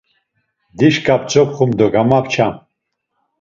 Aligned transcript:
Dişka 0.77 1.15
p̌tzopxum 1.21 1.69
do 1.77 1.87
gamapçam. 1.93 2.53